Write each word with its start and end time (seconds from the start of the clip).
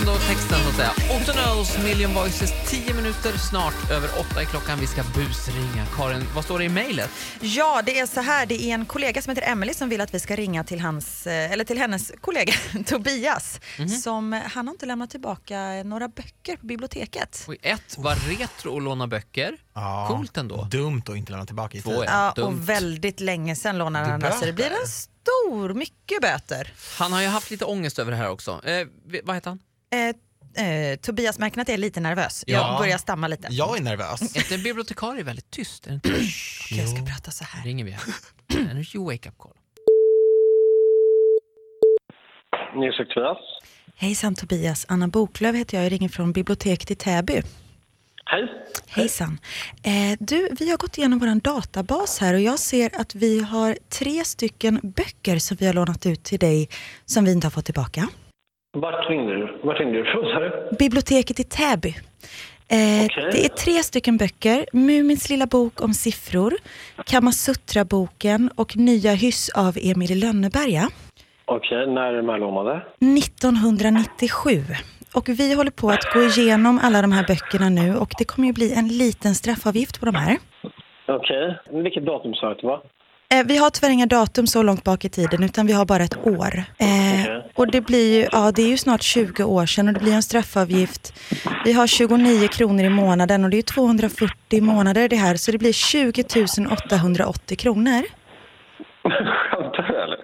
ändå 0.00 0.12
texten 0.16 0.58
så 0.62 0.68
att 0.68 0.76
säga. 0.76 0.92
Octonals 1.20 1.78
Million 1.84 2.14
Voices, 2.14 2.52
10 2.70 2.94
minuter 2.94 3.38
snart 3.50 3.90
över 3.90 4.08
8 4.20 4.40
är 4.40 4.44
klockan. 4.44 4.78
Vi 4.80 4.86
ska 4.86 5.02
busringa. 5.02 5.86
Karin, 5.96 6.24
vad 6.34 6.44
står 6.44 6.58
det 6.58 6.64
i 6.64 6.68
mejlet? 6.68 7.10
Ja, 7.40 7.82
det 7.86 7.98
är 7.98 8.06
så 8.06 8.20
här. 8.20 8.46
Det 8.46 8.62
är 8.62 8.74
en 8.74 8.86
kollega 8.86 9.22
som 9.22 9.34
heter 9.36 9.52
Emily 9.52 9.74
som 9.74 9.88
vill 9.88 10.00
att 10.00 10.14
vi 10.14 10.20
ska 10.20 10.36
ringa 10.36 10.64
till, 10.64 10.80
hans, 10.80 11.26
eh, 11.26 11.52
eller 11.52 11.64
till 11.64 11.78
hennes 11.78 12.12
kollega 12.20 12.52
Tobias. 12.86 13.60
Som, 14.02 14.32
eh, 14.32 14.42
han 14.42 14.66
har 14.66 14.74
inte 14.74 14.86
lämnat 14.86 15.10
tillbaka 15.10 15.82
några 15.84 16.08
böcker 16.08 16.56
på 16.56 16.66
biblioteket. 16.66 17.44
Oj, 17.48 17.58
ett, 17.62 17.98
var 17.98 18.14
retro 18.14 18.72
och 18.72 18.80
låna 18.80 19.06
böcker. 19.06 19.56
Ja, 19.74 20.06
Coolt 20.08 20.36
ändå. 20.36 20.62
Dumt 20.70 21.02
att 21.08 21.16
inte 21.16 21.32
lämna 21.32 21.46
tillbaka 21.46 21.78
i 21.78 21.82
ja. 21.84 22.32
Dumt. 22.36 22.46
och 22.46 22.68
väldigt 22.68 23.20
länge 23.20 23.56
sedan 23.56 23.78
lånade 23.78 24.06
han 24.06 24.20
den, 24.20 24.38
så 24.38 24.44
det 24.44 24.52
blir 24.52 24.70
en 24.70 24.88
stor, 24.88 25.74
mycket 25.74 26.22
böter. 26.22 26.72
Han 26.98 27.12
har 27.12 27.20
ju 27.20 27.26
haft 27.26 27.50
lite 27.50 27.64
ångest 27.64 27.98
över 27.98 28.10
det 28.10 28.16
här 28.16 28.30
också. 28.30 28.60
Eh, 28.64 28.86
vad 29.24 29.36
heter 29.36 29.50
han? 29.50 29.58
Eh, 29.92 30.64
eh, 30.66 30.96
Tobias 30.96 31.38
märker 31.38 31.60
att 31.60 31.68
jag 31.68 31.74
är 31.74 31.78
lite 31.78 32.00
nervös. 32.00 32.44
Ja. 32.46 32.54
Jag 32.54 32.78
börjar 32.78 32.98
stamma 32.98 33.28
lite. 33.28 33.48
Jag 33.50 33.78
är 33.78 33.82
nervös. 33.82 34.36
Är 34.36 34.40
inte 34.40 34.54
en 34.54 34.62
bibliotekarie 34.62 35.24
väldigt 35.24 35.50
tyst? 35.50 35.86
Är 35.86 35.90
det 35.90 35.94
inte? 35.94 36.08
Okej, 36.12 36.78
jag 36.78 36.88
ska 36.88 37.04
prata 37.14 37.30
så 37.30 37.44
här. 37.44 37.64
ringer 37.64 37.84
vi 37.84 37.90
här. 37.90 38.02
En 38.70 38.84
you 38.94 39.04
wake 39.04 39.28
up 39.28 39.38
call. 39.38 39.52
Nils 42.74 43.00
och 43.00 43.08
Tobias. 43.08 43.38
Hejsan 43.96 44.34
Tobias, 44.34 44.86
Anna 44.88 45.08
Boklöv 45.08 45.54
heter 45.54 45.76
jag. 45.76 45.84
Jag 45.84 45.92
ringer 45.92 46.08
från 46.08 46.32
biblioteket 46.32 46.90
i 46.90 46.94
Täby. 46.94 47.42
Hej. 48.24 48.48
Hejsan. 48.88 49.38
Eh, 49.82 50.18
du, 50.20 50.48
vi 50.58 50.70
har 50.70 50.76
gått 50.76 50.98
igenom 50.98 51.18
vår 51.18 51.40
databas 51.40 52.18
här 52.18 52.34
och 52.34 52.40
jag 52.40 52.58
ser 52.58 53.00
att 53.00 53.14
vi 53.14 53.40
har 53.40 53.78
tre 53.88 54.24
stycken 54.24 54.80
böcker 54.82 55.38
som 55.38 55.56
vi 55.60 55.66
har 55.66 55.74
lånat 55.74 56.06
ut 56.06 56.24
till 56.24 56.38
dig 56.38 56.68
som 57.04 57.24
vi 57.24 57.32
inte 57.32 57.46
har 57.46 57.50
fått 57.50 57.64
tillbaka. 57.64 58.08
Vart 58.76 59.10
ringde 59.10 59.34
du? 59.36 59.58
Vart 59.62 59.80
ringde 59.80 59.98
du 59.98 60.04
du? 60.70 60.76
Biblioteket 60.78 61.40
i 61.40 61.44
Täby. 61.44 61.88
Eh, 61.88 63.04
Okej. 63.04 63.28
Det 63.32 63.44
är 63.44 63.48
tre 63.48 63.72
stycken 63.72 64.16
böcker. 64.16 64.66
Mumins 64.72 65.30
lilla 65.30 65.46
bok 65.46 65.82
om 65.82 65.92
siffror, 65.94 66.52
Kamasutra-boken 67.06 68.50
och 68.56 68.76
Nya 68.76 69.12
hyss 69.12 69.48
av 69.48 69.76
Emil 69.82 70.18
Lönneberga. 70.20 70.88
Okej, 71.44 71.86
när 71.86 72.12
är 72.12 72.16
de 72.16 72.28
här 72.28 72.38
lånade? 72.38 72.82
1997. 73.00 74.50
Och 75.14 75.28
vi 75.28 75.54
håller 75.54 75.70
på 75.70 75.88
att 75.90 76.12
gå 76.14 76.20
igenom 76.22 76.80
alla 76.82 77.02
de 77.02 77.12
här 77.12 77.26
böckerna 77.26 77.68
nu 77.68 77.96
och 77.96 78.12
det 78.18 78.24
kommer 78.24 78.48
ju 78.48 78.54
bli 78.54 78.72
en 78.74 78.88
liten 78.88 79.34
straffavgift 79.34 80.00
på 80.00 80.06
de 80.06 80.14
här. 80.14 80.38
Okej. 81.08 81.58
Vilket 81.82 82.06
datum 82.06 82.34
sa 82.34 82.46
du 82.46 82.52
att 82.52 82.60
det 82.60 82.66
var? 82.66 82.80
Eh, 83.32 83.44
vi 83.46 83.56
har 83.56 83.70
tyvärr 83.70 83.90
inga 83.90 84.06
datum 84.06 84.46
så 84.46 84.62
långt 84.62 84.84
bak 84.84 85.04
i 85.04 85.08
tiden 85.08 85.42
utan 85.42 85.66
vi 85.66 85.72
har 85.72 85.84
bara 85.84 86.02
ett 86.04 86.26
år. 86.26 86.64
Eh, 86.78 86.86
Okej. 87.22 87.50
och 87.54 87.70
det 87.70 87.80
blir 87.80 88.14
ju, 88.20 88.28
ja 88.32 88.52
det 88.52 88.62
är 88.62 88.68
ju 88.68 88.76
snart 88.76 89.02
20 89.02 89.44
år 89.44 89.66
sedan 89.66 89.88
och 89.88 89.94
det 89.94 90.00
blir 90.00 90.12
en 90.12 90.22
straffavgift. 90.22 91.14
Vi 91.64 91.72
har 91.72 91.86
29 91.86 92.48
kronor 92.48 92.84
i 92.84 92.88
månaden 92.88 93.44
och 93.44 93.50
det 93.50 93.54
är 93.54 93.58
ju 93.58 93.62
240 93.62 94.62
månader 94.62 95.08
det 95.08 95.16
här 95.16 95.36
så 95.36 95.52
det 95.52 95.58
blir 95.58 95.72
20 95.72 96.24
880 96.70 97.56
kronor. 97.56 98.02
Skämtar 99.02 99.82
du 99.82 100.02
eller? 100.02 100.18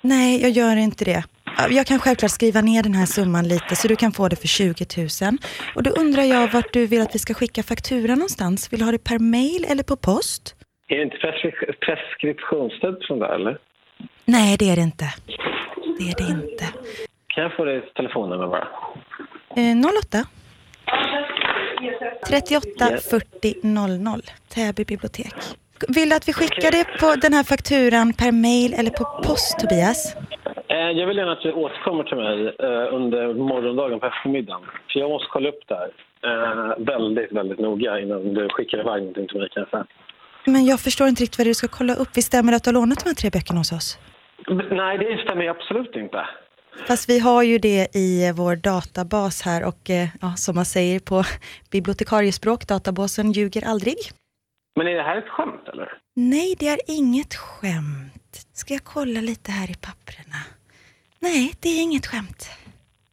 Nej, 0.00 0.42
jag 0.42 0.50
gör 0.50 0.76
inte 0.76 1.04
det. 1.04 1.24
Ja, 1.56 1.68
Jag 1.70 1.86
kan 1.86 1.98
självklart 1.98 2.30
skriva 2.30 2.60
ner 2.60 2.82
den 2.82 2.94
här 2.94 3.06
summan 3.06 3.48
lite 3.48 3.76
så 3.76 3.88
du 3.88 3.96
kan 3.96 4.12
få 4.12 4.28
det 4.28 4.36
för 4.36 4.48
20 4.48 4.86
000. 5.22 5.38
Och 5.74 5.82
då 5.82 5.90
undrar 5.90 6.22
jag 6.22 6.52
vart 6.52 6.72
du 6.72 6.86
vill 6.86 7.00
att 7.00 7.14
vi 7.14 7.18
ska 7.18 7.34
skicka 7.34 7.62
fakturan 7.62 8.18
någonstans. 8.18 8.72
Vill 8.72 8.78
du 8.78 8.84
ha 8.84 8.92
det 8.92 9.04
per 9.04 9.18
mail 9.18 9.66
eller 9.68 9.82
på 9.82 9.96
post? 9.96 10.54
Är 10.88 10.96
det 10.96 11.02
inte 11.02 11.16
preskri- 11.16 11.72
preskriptionstid 11.80 12.96
sånt 13.00 13.20
där 13.20 13.34
eller? 13.34 13.58
Nej, 14.24 14.56
det 14.58 14.70
är 14.70 14.76
det 14.76 14.82
inte. 14.82 15.04
Det 15.98 16.04
är 16.10 16.16
det 16.26 16.30
inte. 16.32 16.64
Kan 17.26 17.42
jag 17.42 17.52
få 17.56 17.64
ditt 17.64 17.94
telefonnummer 17.94 18.46
bara? 18.46 18.68
Eh, 19.56 19.76
08 20.02 20.18
38 22.28 22.86
40 23.10 23.54
00 23.62 24.20
Täby 24.54 24.84
bibliotek. 24.84 25.34
Vill 25.88 26.08
du 26.08 26.16
att 26.16 26.28
vi 26.28 26.32
skickar 26.32 26.70
det 26.70 26.84
på 27.00 27.14
den 27.20 27.32
här 27.32 27.44
fakturan 27.44 28.12
per 28.12 28.32
mail 28.32 28.74
eller 28.78 28.90
på 28.90 29.04
post, 29.26 29.58
Tobias? 29.58 30.16
Eh, 30.68 30.76
jag 30.98 31.06
vill 31.06 31.16
gärna 31.16 31.32
att 31.32 31.42
du 31.42 31.52
återkommer 31.52 32.04
till 32.04 32.16
mig 32.16 32.38
eh, 32.58 32.94
under 32.94 33.34
morgondagen 33.34 34.00
på 34.00 34.06
eftermiddagen. 34.06 34.62
För 34.92 35.00
jag 35.00 35.10
måste 35.10 35.28
kolla 35.30 35.48
upp 35.48 35.62
det 35.68 35.74
här 35.74 35.90
eh, 36.28 36.72
väldigt, 36.78 37.32
väldigt 37.32 37.58
noga 37.58 38.00
innan 38.00 38.34
du 38.34 38.48
skickar 38.48 38.78
iväg 38.78 38.98
någonting 39.00 39.28
till 39.28 39.38
mig 39.40 39.48
kan 39.48 39.60
jag 39.62 39.70
säga. 39.70 39.86
Men 40.48 40.64
jag 40.64 40.80
förstår 40.80 41.08
inte 41.08 41.22
riktigt 41.22 41.38
vad 41.38 41.46
du 41.46 41.54
ska 41.54 41.68
kolla 41.68 41.94
upp. 41.94 42.08
Vi 42.14 42.22
stämmer 42.22 42.52
att 42.52 42.64
du 42.64 42.68
har 42.68 42.72
lånat 42.74 43.04
de 43.04 43.08
här 43.08 43.14
tre 43.14 43.30
böckerna 43.30 43.60
hos 43.60 43.72
oss? 43.72 43.98
Nej, 44.70 44.98
det 44.98 45.22
stämmer 45.24 45.48
absolut 45.48 45.96
inte. 45.96 46.26
Fast 46.86 47.08
vi 47.08 47.18
har 47.18 47.42
ju 47.42 47.58
det 47.58 47.96
i 47.96 48.32
vår 48.32 48.56
databas 48.56 49.42
här 49.42 49.64
och 49.64 49.90
eh, 49.90 50.08
ja, 50.20 50.36
som 50.36 50.54
man 50.54 50.64
säger 50.64 51.00
på 51.00 51.24
bibliotekariespråk, 51.70 52.66
databasen 52.66 53.32
ljuger 53.32 53.66
aldrig. 53.66 53.96
Men 54.76 54.86
är 54.86 54.94
det 54.94 55.02
här 55.02 55.16
ett 55.16 55.28
skämt 55.28 55.68
eller? 55.72 55.92
Nej, 56.16 56.56
det 56.58 56.68
är 56.68 56.78
inget 56.86 57.34
skämt. 57.34 58.46
Ska 58.52 58.74
jag 58.74 58.84
kolla 58.84 59.20
lite 59.20 59.52
här 59.52 59.70
i 59.70 59.74
papperna? 59.74 60.40
Nej, 61.20 61.54
det 61.60 61.68
är 61.68 61.82
inget 61.82 62.06
skämt. 62.06 62.50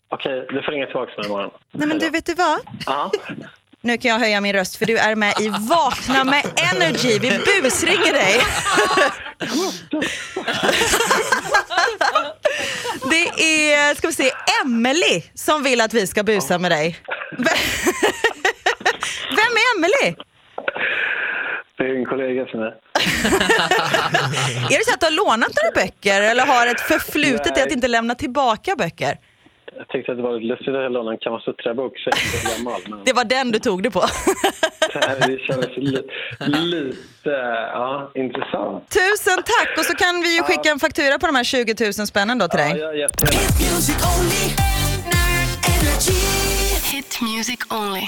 Okej, 0.09 0.47
du 0.49 0.61
får 0.63 0.71
ringa 0.71 0.85
tillbaka 0.85 1.11
mig 1.17 1.25
imorgon. 1.25 1.51
Nej 1.71 1.87
men 1.87 1.99
du, 1.99 2.09
vet 2.09 2.25
du 2.25 2.33
vad? 2.33 2.59
Ja. 2.85 3.11
Nu 3.85 3.97
kan 3.97 4.11
jag 4.11 4.19
höja 4.19 4.41
min 4.41 4.53
röst 4.53 4.75
för 4.75 4.85
du 4.85 4.97
är 4.97 5.15
med 5.15 5.33
i 5.39 5.49
Vakna 5.49 6.23
med 6.23 6.45
Energy. 6.73 7.19
Vi 7.19 7.29
busringer 7.61 8.13
dig. 8.13 8.41
Det 13.09 13.27
är, 13.73 13.95
ska 13.95 14.07
vi 14.07 14.13
se, 14.13 14.31
Emily 14.63 15.23
som 15.33 15.63
vill 15.63 15.81
att 15.81 15.93
vi 15.93 16.07
ska 16.07 16.23
busa 16.23 16.57
med 16.57 16.71
dig. 16.71 16.99
Vem 19.29 19.51
är 19.55 19.77
Emily? 19.77 20.15
Det 21.77 21.83
är 21.83 21.99
en 21.99 22.05
kollega 22.05 22.45
som 22.45 22.59
är... 22.59 22.73
Är 24.73 24.77
det 24.77 24.85
så 24.85 24.93
att 24.93 24.99
du 24.99 25.05
har 25.05 25.11
lånat 25.11 25.51
några 25.55 25.85
böcker 25.85 26.21
eller 26.21 26.45
har 26.45 26.67
ett 26.67 26.81
förflutet 26.81 27.57
i 27.57 27.61
att 27.61 27.71
inte 27.71 27.87
lämna 27.87 28.15
tillbaka 28.15 28.75
böcker? 28.75 29.17
Jag 29.77 29.87
tyckte 29.87 30.11
att 30.11 30.17
det 30.17 30.23
var 30.23 30.33
lite 30.33 30.45
lustigt 30.45 30.67
att 30.75 30.83
jag 30.83 30.91
lånade 30.91 31.15
en 31.15 31.19
Kamasutra-bok 31.19 31.93
så 31.99 32.09
jag 32.09 32.17
är 32.19 32.23
inte 32.25 32.57
gammal. 32.57 32.81
Men 32.89 32.99
Det 33.05 33.13
var 33.13 33.23
den 33.25 33.51
du 33.51 33.59
tog 33.59 33.83
det 33.83 33.91
på. 33.91 33.99
det 35.27 35.39
kändes 35.47 35.77
li, 35.77 36.01
lite 36.47 37.29
ja, 37.73 38.11
intressant. 38.15 38.89
Tusen 38.89 39.43
tack 39.43 39.77
och 39.79 39.85
så 39.85 39.93
kan 39.95 40.21
vi 40.21 40.35
ju 40.35 40.43
skicka 40.43 40.69
en 40.71 40.79
faktura 40.79 41.19
på 41.19 41.25
de 41.25 41.35
här 41.35 41.43
20 41.43 41.75
000 41.85 41.93
spännen 41.93 42.37
då 42.37 42.47
till 42.47 42.59
Ja, 42.59 42.65
dig. 42.65 43.07
only. 44.19 44.45
Energy. 45.75 46.19
Hit 46.91 47.19
music 47.21 47.59
only. 47.71 48.07